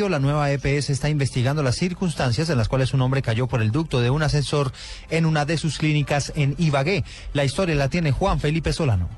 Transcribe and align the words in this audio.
La 0.00 0.20
nueva 0.20 0.52
EPS 0.52 0.90
está 0.90 1.08
investigando 1.08 1.64
las 1.64 1.74
circunstancias 1.74 2.48
en 2.50 2.56
las 2.56 2.68
cuales 2.68 2.94
un 2.94 3.00
hombre 3.00 3.20
cayó 3.20 3.48
por 3.48 3.60
el 3.60 3.72
ducto 3.72 4.00
de 4.00 4.10
un 4.10 4.22
ascensor 4.22 4.70
en 5.10 5.26
una 5.26 5.44
de 5.44 5.58
sus 5.58 5.76
clínicas 5.76 6.32
en 6.36 6.54
Ibagué. 6.56 7.02
La 7.32 7.44
historia 7.44 7.74
la 7.74 7.88
tiene 7.88 8.12
Juan 8.12 8.38
Felipe 8.38 8.72
Solano. 8.72 9.08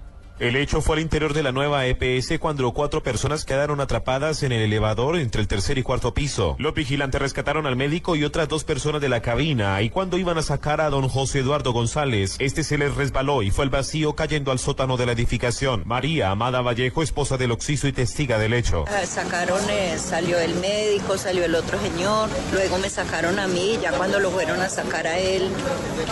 El 0.41 0.57
hecho 0.57 0.81
fue 0.81 0.97
al 0.97 1.03
interior 1.03 1.35
de 1.35 1.43
la 1.43 1.53
nueva 1.53 1.85
EPS 1.87 2.39
cuando 2.39 2.73
cuatro 2.73 3.03
personas 3.03 3.45
quedaron 3.45 3.79
atrapadas 3.79 4.43
en 4.43 4.53
el 4.53 4.63
elevador 4.63 5.19
entre 5.19 5.43
el 5.43 5.49
tercer 5.49 5.77
y 5.77 5.83
cuarto 5.83 6.15
piso. 6.15 6.57
Los 6.59 6.73
vigilantes 6.73 7.21
rescataron 7.21 7.67
al 7.67 7.77
médico 7.77 8.17
y 8.17 8.25
otras 8.25 8.49
dos 8.49 8.65
personas 8.65 9.03
de 9.03 9.11
la 9.11 9.21
cabina 9.21 9.83
y 9.83 9.91
cuando 9.91 10.17
iban 10.17 10.39
a 10.39 10.43
sacar 10.43 10.81
a 10.81 10.89
don 10.89 11.11
José 11.11 11.41
Eduardo 11.41 11.75
González, 11.75 12.37
este 12.39 12.65
se 12.65 12.79
les 12.79 12.95
resbaló 12.95 13.43
y 13.43 13.51
fue 13.51 13.65
al 13.65 13.71
vacío 13.71 14.15
cayendo 14.15 14.51
al 14.51 14.59
sótano 14.59 14.97
de 14.97 15.05
la 15.05 15.13
edificación. 15.13 15.83
María 15.85 16.31
Amada 16.31 16.63
Vallejo, 16.63 17.03
esposa 17.03 17.37
del 17.37 17.53
Oxiso 17.53 17.87
y 17.87 17.93
testiga 17.93 18.39
del 18.39 18.55
hecho. 18.55 18.87
Ah, 18.89 19.05
sacaron, 19.05 19.61
eh, 19.69 19.99
salió 19.99 20.39
el 20.39 20.55
médico, 20.55 21.19
salió 21.19 21.45
el 21.45 21.55
otro 21.55 21.79
señor, 21.79 22.31
luego 22.55 22.79
me 22.79 22.89
sacaron 22.89 23.39
a 23.39 23.47
mí, 23.47 23.79
ya 23.83 23.93
cuando 23.93 24.19
lo 24.19 24.31
fueron 24.31 24.63
a 24.63 24.71
sacar 24.71 25.07
a 25.07 25.19
él, 25.19 25.51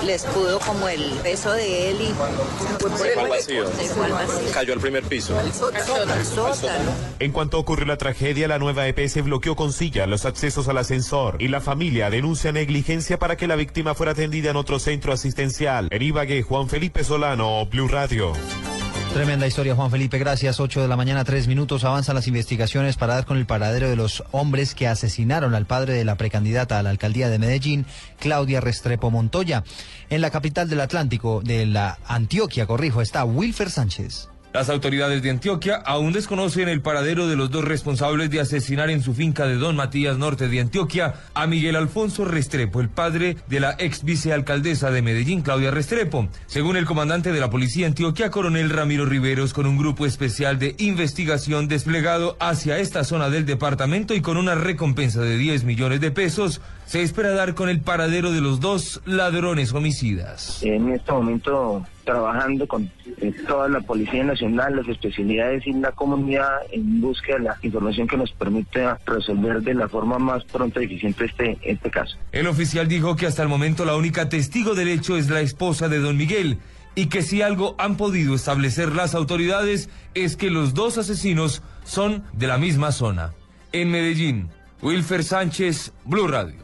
les 0.05 0.25
pudo 0.25 0.61
como 0.61 0.87
el 0.87 1.13
peso 1.23 1.51
de 1.53 1.93
él 1.93 2.03
y 2.03 2.09
se 2.79 3.15
fue 3.15 3.15
al 3.15 3.29
vacío. 3.31 3.67
Se 3.69 3.89
fue 3.95 4.05
al 4.05 4.18
Cayó 4.53 4.73
al 4.75 4.81
primer 4.81 5.03
piso. 5.05 5.37
En 7.19 7.33
cuanto 7.33 7.59
ocurrió 7.59 7.87
la 7.87 7.97
tragedia, 7.97 8.49
la 8.49 8.59
nueva 8.59 8.87
EPS 8.89 9.23
bloqueó 9.23 9.57
con 9.57 9.73
silla 9.73 10.07
los 10.07 10.25
accesos 10.25 10.69
al 10.69 10.79
ascensor 10.79 11.37
y 11.41 11.49
la 11.49 11.61
familia 11.61 12.11
denuncia 12.11 12.53
negligencia 12.53 13.19
para 13.19 13.37
que 13.37 13.47
la 13.47 13.57
víctima 13.57 13.95
fuera 13.95 14.13
atendida 14.13 14.51
en 14.51 14.57
otro 14.57 14.79
centro 14.79 15.13
asistencial. 15.13 15.89
En 15.91 16.03
Ibagué, 16.03 16.43
Juan 16.43 16.69
Felipe 16.69 17.05
Solano, 17.05 17.67
Blue 17.67 17.89
Radio. 17.89 18.33
Tremenda 19.19 19.49
historia, 19.49 19.75
Juan 19.75 19.91
Felipe. 19.91 20.17
Gracias. 20.17 20.61
8 20.61 20.81
de 20.81 20.87
la 20.87 20.97
mañana, 20.97 21.25
tres 21.25 21.49
minutos. 21.49 21.83
Avanzan 21.83 22.15
las 22.15 22.29
investigaciones 22.29 22.97
para 22.97 23.15
dar 23.15 23.27
con 23.27 23.37
el 23.37 23.47
paradero 23.47 23.91
de 23.91 23.97
los 23.97 24.23
hombres 24.31 24.77
que 24.77 24.87
asesinaron 24.87 25.57
al 25.57 25.67
padre 25.67 25.95
de 25.95 26.05
la 26.05 26.15
precandidata 26.15 26.79
a 26.79 26.85
la 26.85 26.91
alcaldía 26.91 27.29
de 27.29 27.41
Medellín, 27.41 27.85
Claudia 28.21 28.61
Restrepo 28.61 29.11
Montoya. 29.11 29.65
En 30.09 30.21
la 30.21 30.31
capital 30.31 30.69
del 30.69 30.81
Atlántico, 30.81 31.41
de 31.43 31.67
la 31.67 31.99
Antioquia, 32.07 32.69
corrijo, 32.69 33.03
está 33.03 33.25
Wilfer 33.25 33.71
Sánchez. 33.73 34.29
Las 34.55 34.71
autoridades 34.71 35.23
de 35.23 35.29
Antioquia 35.29 35.77
aún 35.77 36.15
desconocen 36.15 36.69
el 36.69 36.81
paradero 36.81 37.29
de 37.29 37.37
los 37.37 37.51
dos 37.51 37.65
responsables 37.65 38.31
de 38.31 38.41
asesinar 38.41 38.89
en 38.89 39.03
su 39.03 39.13
finca 39.13 39.47
de 39.47 39.57
Don 39.57 39.77
Matías 39.77 40.17
Norte 40.17 40.49
de 40.49 40.61
Antioquia 40.61 41.15
a 41.35 41.47
Miguel 41.47 41.77
Alfonso 41.77 42.25
Restrepo, 42.25 42.81
el 42.81 42.89
padre 42.89 43.37
de 43.47 43.61
la 43.61 43.77
ex 43.79 44.05
vicealcaldesa 44.05 44.91
de 44.91 45.03
Medellín, 45.03 45.43
Claudia 45.43 45.71
Restrepo. 45.71 46.29
Según 46.47 46.79
el 46.79 46.87
comandante 46.87 47.31
de 47.31 47.41
la 47.41 47.51
policía 47.51 47.87
Antioquia, 47.87 48.31
coronel 48.31 48.71
Ramiro 48.71 49.05
Riveros, 49.05 49.53
con 49.53 49.67
un 49.67 49.77
grupo 49.77 50.07
especial 50.07 50.59
de 50.59 50.75
investigación 50.79 51.69
desplegado 51.69 52.39
hacia 52.41 52.79
esta 52.79 53.05
zona 53.05 53.29
del 53.29 53.45
departamento 53.45 54.15
y 54.15 54.23
con 54.23 54.39
una 54.39 54.55
recompensa 54.55 55.21
de 55.21 55.37
10 55.37 55.65
millones 55.65 56.01
de 56.01 56.11
pesos, 56.11 56.63
se 56.87 57.03
espera 57.03 57.33
dar 57.33 57.55
con 57.55 57.69
el 57.69 57.83
paradero 57.83 58.33
de 58.33 58.41
los 58.41 58.61
dos 58.61 59.03
ladrones 59.05 59.75
homicidas. 59.75 60.63
En 60.63 60.91
este 60.91 61.13
momento 61.13 61.85
trabajando 62.09 62.67
con 62.67 62.91
eh, 63.21 63.35
toda 63.47 63.69
la 63.69 63.81
Policía 63.83 64.25
Nacional, 64.25 64.77
las 64.77 64.89
especialidades 64.89 65.67
y 65.67 65.75
la 65.75 65.93
comunidad 65.93 66.49
en 66.73 67.03
búsqueda 67.03 67.37
de 67.37 67.45
la 67.45 67.59
información 67.61 68.09
que 68.09 68.17
nos 68.17 68.33
permite 68.33 68.87
resolver 69.05 69.61
de 69.61 69.75
la 69.75 69.91
forma 69.91 70.19
más 70.19 70.43
pronta 70.45 70.81
y 70.81 70.87
eficiente 70.87 71.27
este, 71.27 71.59
este 71.63 71.91
caso. 71.91 72.17
El 72.33 72.47
oficial 72.47 72.89
dijo 72.89 73.15
que 73.15 73.27
hasta 73.27 73.43
el 73.43 73.51
momento 73.51 73.85
la 73.85 73.95
única 73.95 74.31
testigo 74.31 74.75
del 74.75 74.89
hecho 74.89 75.19
es 75.19 75.29
la 75.29 75.43
esposa 75.43 75.91
de 75.91 75.99
don 75.99 76.17
Miguel 76.17 76.57
y 76.95 77.09
que 77.09 77.21
si 77.21 77.43
algo 77.43 77.75
han 77.77 77.99
podido 77.99 78.35
establecer 78.35 78.95
las 78.95 79.15
autoridades 79.15 79.91
es 80.15 80.37
que 80.37 80.49
los 80.49 80.73
dos 80.73 80.97
asesinos 80.97 81.63
son 81.85 82.25
de 82.33 82.47
la 82.47 82.57
misma 82.57 82.91
zona. 82.91 83.35
En 83.73 83.91
Medellín, 83.91 84.49
Wilfer 84.81 85.23
Sánchez, 85.23 85.93
Blue 86.07 86.27
Radio. 86.27 86.57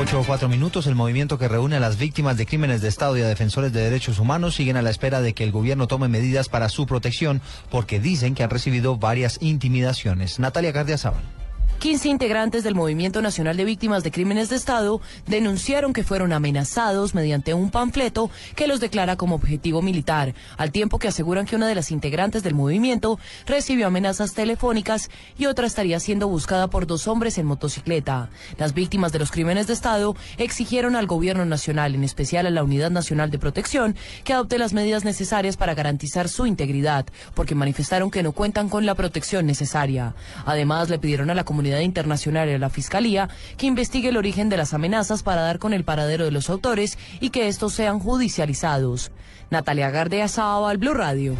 Ocho 0.00 0.20
o 0.20 0.24
cuatro 0.24 0.48
minutos, 0.48 0.86
el 0.86 0.94
movimiento 0.94 1.38
que 1.38 1.48
reúne 1.48 1.74
a 1.74 1.80
las 1.80 1.98
víctimas 1.98 2.36
de 2.36 2.46
crímenes 2.46 2.80
de 2.80 2.86
Estado 2.86 3.18
y 3.18 3.22
a 3.22 3.26
defensores 3.26 3.72
de 3.72 3.80
derechos 3.80 4.20
humanos 4.20 4.54
siguen 4.54 4.76
a 4.76 4.82
la 4.82 4.90
espera 4.90 5.20
de 5.20 5.34
que 5.34 5.42
el 5.42 5.50
gobierno 5.50 5.88
tome 5.88 6.06
medidas 6.06 6.48
para 6.48 6.68
su 6.68 6.86
protección 6.86 7.42
porque 7.68 7.98
dicen 7.98 8.36
que 8.36 8.44
han 8.44 8.50
recibido 8.50 8.96
varias 8.96 9.38
intimidaciones. 9.40 10.38
Natalia 10.38 10.70
Gardiazabal. 10.70 11.37
15 11.78 12.08
integrantes 12.08 12.64
del 12.64 12.74
Movimiento 12.74 13.22
Nacional 13.22 13.56
de 13.56 13.64
Víctimas 13.64 14.02
de 14.02 14.10
Crímenes 14.10 14.48
de 14.48 14.56
Estado 14.56 15.00
denunciaron 15.28 15.92
que 15.92 16.02
fueron 16.02 16.32
amenazados 16.32 17.14
mediante 17.14 17.54
un 17.54 17.70
panfleto 17.70 18.32
que 18.56 18.66
los 18.66 18.80
declara 18.80 19.14
como 19.14 19.36
objetivo 19.36 19.80
militar, 19.80 20.34
al 20.56 20.72
tiempo 20.72 20.98
que 20.98 21.06
aseguran 21.06 21.46
que 21.46 21.54
una 21.54 21.68
de 21.68 21.76
las 21.76 21.92
integrantes 21.92 22.42
del 22.42 22.56
movimiento 22.56 23.20
recibió 23.46 23.86
amenazas 23.86 24.34
telefónicas 24.34 25.08
y 25.38 25.46
otra 25.46 25.68
estaría 25.68 26.00
siendo 26.00 26.26
buscada 26.26 26.66
por 26.66 26.88
dos 26.88 27.06
hombres 27.06 27.38
en 27.38 27.46
motocicleta. 27.46 28.28
Las 28.58 28.74
víctimas 28.74 29.12
de 29.12 29.20
los 29.20 29.30
crímenes 29.30 29.68
de 29.68 29.74
Estado 29.74 30.16
exigieron 30.36 30.96
al 30.96 31.06
Gobierno 31.06 31.44
Nacional, 31.44 31.94
en 31.94 32.02
especial 32.02 32.46
a 32.46 32.50
la 32.50 32.64
Unidad 32.64 32.90
Nacional 32.90 33.30
de 33.30 33.38
Protección, 33.38 33.94
que 34.24 34.32
adopte 34.32 34.58
las 34.58 34.72
medidas 34.72 35.04
necesarias 35.04 35.56
para 35.56 35.74
garantizar 35.74 36.28
su 36.28 36.44
integridad, 36.44 37.06
porque 37.34 37.54
manifestaron 37.54 38.10
que 38.10 38.24
no 38.24 38.32
cuentan 38.32 38.68
con 38.68 38.84
la 38.84 38.96
protección 38.96 39.46
necesaria. 39.46 40.16
Además, 40.44 40.90
le 40.90 40.98
pidieron 40.98 41.30
a 41.30 41.34
la 41.34 41.44
comunidad 41.44 41.67
internacional 41.82 42.48
y 42.48 42.52
a 42.54 42.58
la 42.58 42.70
Fiscalía 42.70 43.28
que 43.56 43.66
investigue 43.66 44.08
el 44.08 44.16
origen 44.16 44.48
de 44.48 44.56
las 44.56 44.74
amenazas 44.74 45.22
para 45.22 45.42
dar 45.42 45.58
con 45.58 45.72
el 45.72 45.84
paradero 45.84 46.24
de 46.24 46.30
los 46.30 46.50
autores 46.50 46.98
y 47.20 47.30
que 47.30 47.48
estos 47.48 47.74
sean 47.74 47.98
judicializados. 47.98 49.12
Natalia 49.50 49.90
Gardea 49.90 50.26
al 50.36 50.78
Blue 50.78 50.94
Radio. 50.94 51.36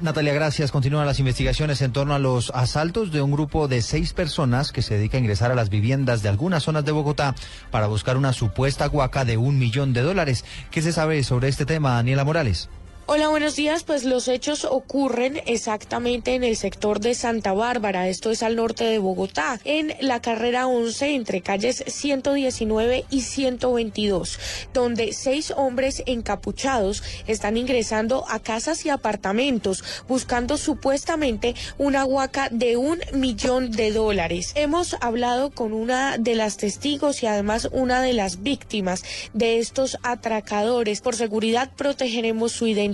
Natalia, 0.00 0.32
gracias. 0.32 0.72
Continúan 0.72 1.06
las 1.06 1.18
investigaciones 1.18 1.82
en 1.82 1.92
torno 1.92 2.14
a 2.14 2.18
los 2.18 2.50
asaltos 2.54 3.12
de 3.12 3.20
un 3.20 3.32
grupo 3.32 3.68
de 3.68 3.82
seis 3.82 4.14
personas 4.14 4.72
que 4.72 4.82
se 4.82 4.94
dedica 4.94 5.18
a 5.18 5.20
ingresar 5.20 5.50
a 5.50 5.54
las 5.54 5.68
viviendas 5.68 6.22
de 6.22 6.30
algunas 6.30 6.62
zonas 6.62 6.84
de 6.84 6.92
Bogotá 6.92 7.34
para 7.70 7.86
buscar 7.86 8.16
una 8.16 8.32
supuesta 8.32 8.86
guaca 8.86 9.24
de 9.24 9.36
un 9.36 9.58
millón 9.58 9.92
de 9.92 10.00
dólares. 10.00 10.44
¿Qué 10.70 10.80
se 10.80 10.92
sabe 10.92 11.22
sobre 11.22 11.48
este 11.48 11.66
tema, 11.66 11.94
Daniela 11.94 12.24
Morales? 12.24 12.70
Hola, 13.06 13.28
buenos 13.28 13.56
días. 13.56 13.82
Pues 13.82 14.04
los 14.04 14.28
hechos 14.28 14.64
ocurren 14.64 15.40
exactamente 15.46 16.36
en 16.36 16.44
el 16.44 16.56
sector 16.56 17.00
de 17.00 17.14
Santa 17.14 17.52
Bárbara, 17.52 18.08
esto 18.08 18.30
es 18.30 18.44
al 18.44 18.54
norte 18.54 18.84
de 18.84 19.00
Bogotá, 19.00 19.58
en 19.64 19.92
la 20.00 20.22
carrera 20.22 20.68
11 20.68 21.16
entre 21.16 21.40
calles 21.40 21.82
119 21.84 23.04
y 23.10 23.22
122, 23.22 24.38
donde 24.72 25.12
seis 25.12 25.50
hombres 25.50 26.04
encapuchados 26.06 27.02
están 27.26 27.56
ingresando 27.56 28.24
a 28.28 28.38
casas 28.38 28.86
y 28.86 28.90
apartamentos 28.90 29.82
buscando 30.06 30.56
supuestamente 30.56 31.56
una 31.78 32.04
huaca 32.04 32.50
de 32.50 32.76
un 32.76 33.00
millón 33.12 33.72
de 33.72 33.90
dólares. 33.90 34.52
Hemos 34.54 34.96
hablado 35.00 35.50
con 35.50 35.72
una 35.72 36.18
de 36.18 36.36
las 36.36 36.56
testigos 36.56 37.24
y 37.24 37.26
además 37.26 37.68
una 37.72 38.00
de 38.00 38.12
las 38.12 38.44
víctimas 38.44 39.02
de 39.32 39.58
estos 39.58 39.98
atracadores. 40.04 41.00
Por 41.00 41.16
seguridad 41.16 41.72
protegeremos 41.76 42.52
su 42.52 42.68
identidad 42.68 42.91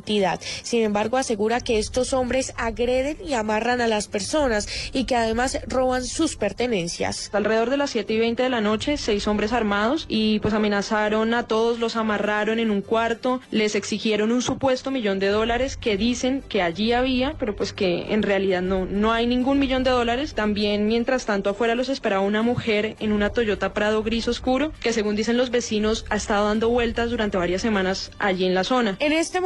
sin 0.62 0.82
embargo, 0.82 1.16
asegura 1.16 1.60
que 1.60 1.78
estos 1.78 2.12
hombres 2.12 2.52
agreden 2.56 3.16
y 3.26 3.34
amarran 3.34 3.80
a 3.80 3.86
las 3.88 4.08
personas 4.08 4.68
y 4.92 5.04
que 5.04 5.16
además 5.16 5.58
roban 5.66 6.04
sus 6.04 6.36
pertenencias. 6.36 7.30
Alrededor 7.32 7.70
de 7.70 7.76
las 7.76 7.90
7 7.90 8.12
y 8.12 8.18
20 8.18 8.42
de 8.42 8.48
la 8.48 8.60
noche, 8.60 8.96
seis 8.96 9.26
hombres 9.26 9.52
armados 9.52 10.06
y 10.08 10.38
pues 10.40 10.54
amenazaron 10.54 11.34
a 11.34 11.46
todos, 11.46 11.78
los 11.78 11.96
amarraron 11.96 12.58
en 12.58 12.70
un 12.70 12.82
cuarto, 12.82 13.40
les 13.50 13.74
exigieron 13.74 14.32
un 14.32 14.42
supuesto 14.42 14.90
millón 14.90 15.18
de 15.18 15.28
dólares 15.28 15.76
que 15.76 15.96
dicen 15.96 16.42
que 16.48 16.62
allí 16.62 16.92
había, 16.92 17.34
pero 17.38 17.54
pues 17.54 17.72
que 17.72 18.12
en 18.12 18.22
realidad 18.22 18.62
no, 18.62 18.86
no 18.86 19.12
hay 19.12 19.26
ningún 19.26 19.58
millón 19.58 19.84
de 19.84 19.90
dólares. 19.90 20.34
También, 20.34 20.86
mientras 20.86 21.26
tanto, 21.26 21.50
afuera 21.50 21.74
los 21.74 21.88
esperaba 21.88 22.22
una 22.22 22.42
mujer 22.42 22.96
en 23.00 23.12
una 23.12 23.30
Toyota 23.30 23.72
Prado 23.72 24.02
gris 24.02 24.28
oscuro 24.28 24.72
que 24.80 24.92
según 24.92 25.16
dicen 25.16 25.36
los 25.36 25.50
vecinos 25.50 26.04
ha 26.10 26.16
estado 26.16 26.46
dando 26.46 26.68
vueltas 26.68 27.10
durante 27.10 27.38
varias 27.38 27.62
semanas 27.62 28.10
allí 28.18 28.44
en 28.44 28.54
la 28.54 28.64
zona. 28.64 28.96
En 29.00 29.12
este 29.12 29.40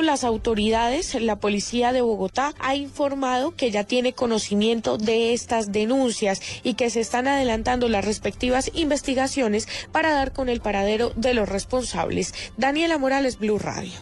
las 0.00 0.24
autoridades, 0.24 1.14
la 1.20 1.36
policía 1.36 1.92
de 1.92 2.00
Bogotá 2.00 2.54
ha 2.60 2.74
informado 2.76 3.54
que 3.54 3.70
ya 3.70 3.84
tiene 3.84 4.12
conocimiento 4.12 4.96
de 4.96 5.34
estas 5.34 5.72
denuncias 5.72 6.40
y 6.62 6.74
que 6.74 6.88
se 6.88 7.00
están 7.00 7.28
adelantando 7.28 7.88
las 7.88 8.04
respectivas 8.04 8.70
investigaciones 8.74 9.68
para 9.90 10.12
dar 10.12 10.32
con 10.32 10.48
el 10.48 10.60
paradero 10.60 11.12
de 11.16 11.34
los 11.34 11.48
responsables. 11.48 12.32
Daniela 12.56 12.96
Morales, 12.96 13.38
Blue 13.38 13.58
Radio. 13.58 13.92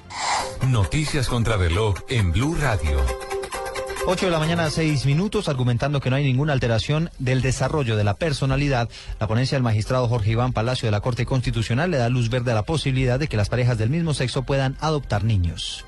Noticias 0.69 1.29
contra 1.29 1.57
reloj 1.57 1.97
en 2.09 2.31
Blue 2.31 2.55
Radio. 2.55 3.30
8 4.13 4.27
de 4.27 4.33
la 4.33 4.41
mañana, 4.41 4.69
6 4.69 5.07
minutos, 5.07 5.49
argumentando 5.49 6.01
que 6.01 6.11
no 6.11 6.17
hay 6.17 6.25
ninguna 6.25 6.53
alteración 6.53 7.11
del 7.21 7.43
desarrollo 7.43 7.97
de 7.97 8.03
la 8.03 8.15
personalidad. 8.15 8.89
La 9.21 9.29
ponencia 9.29 9.55
del 9.55 9.63
magistrado 9.63 10.09
Jorge 10.09 10.33
Iván 10.33 10.53
Palacio 10.53 10.89
de 10.89 10.91
la 10.91 11.01
Corte 11.01 11.25
Constitucional 11.25 11.93
le 11.93 11.99
da 11.99 12.09
luz 12.09 12.29
verde 12.29 12.51
a 12.51 12.57
la 12.57 12.65
posibilidad 12.65 13.21
de 13.21 13.29
que 13.29 13.37
las 13.37 13.49
parejas 13.49 13.79
del 13.79 13.89
mismo 13.89 14.13
sexo 14.13 14.43
puedan 14.43 14.77
adoptar 14.81 15.23
niños. 15.23 15.85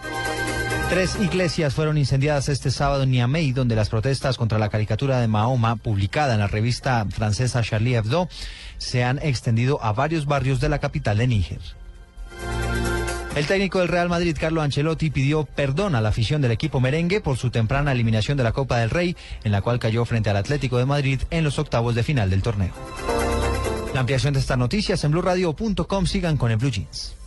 Tres 0.88 1.16
iglesias 1.20 1.74
fueron 1.74 1.98
incendiadas 1.98 2.48
este 2.48 2.70
sábado 2.70 3.02
en 3.02 3.10
Niamey, 3.10 3.50
donde 3.50 3.74
las 3.74 3.88
protestas 3.88 4.38
contra 4.38 4.60
la 4.60 4.68
caricatura 4.68 5.18
de 5.18 5.26
Mahoma, 5.26 5.74
publicada 5.74 6.34
en 6.34 6.40
la 6.40 6.46
revista 6.46 7.04
francesa 7.10 7.64
Charlie 7.64 7.96
Hebdo, 7.96 8.28
se 8.78 9.02
han 9.02 9.18
extendido 9.18 9.82
a 9.82 9.92
varios 9.92 10.26
barrios 10.26 10.60
de 10.60 10.68
la 10.68 10.78
capital 10.78 11.18
de 11.18 11.26
Níger. 11.26 11.81
El 13.34 13.46
técnico 13.46 13.78
del 13.78 13.88
Real 13.88 14.10
Madrid, 14.10 14.36
Carlo 14.38 14.60
Ancelotti, 14.60 15.08
pidió 15.08 15.46
perdón 15.46 15.94
a 15.94 16.02
la 16.02 16.10
afición 16.10 16.42
del 16.42 16.50
equipo 16.50 16.80
merengue 16.80 17.22
por 17.22 17.38
su 17.38 17.50
temprana 17.50 17.92
eliminación 17.92 18.36
de 18.36 18.44
la 18.44 18.52
Copa 18.52 18.78
del 18.78 18.90
Rey, 18.90 19.16
en 19.42 19.52
la 19.52 19.62
cual 19.62 19.78
cayó 19.78 20.04
frente 20.04 20.28
al 20.28 20.36
Atlético 20.36 20.76
de 20.76 20.84
Madrid 20.84 21.22
en 21.30 21.42
los 21.42 21.58
octavos 21.58 21.94
de 21.94 22.02
final 22.02 22.28
del 22.28 22.42
torneo. 22.42 22.72
La 23.94 24.00
ampliación 24.00 24.34
de 24.34 24.40
estas 24.40 24.58
noticias 24.58 25.02
en 25.04 25.12
blueradio.com. 25.12 26.06
Sigan 26.06 26.36
con 26.36 26.50
el 26.50 26.58
Blue 26.58 26.70
Jeans. 26.70 27.21